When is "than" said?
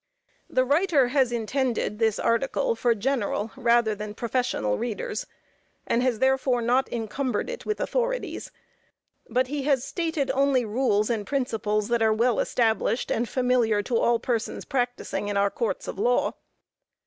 3.93-4.15